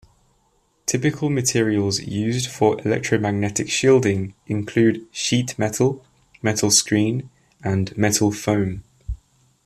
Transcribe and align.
Typical 0.87 1.29
materials 1.29 1.99
used 2.01 2.49
for 2.49 2.81
electromagnetic 2.81 3.69
shielding 3.69 4.33
include 4.47 5.05
sheet 5.11 5.53
metal, 5.59 6.03
metal 6.41 6.71
screen, 6.71 7.29
and 7.63 7.95
metal 7.95 8.31
foam. 8.31 8.83